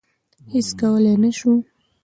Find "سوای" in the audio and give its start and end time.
1.37-1.59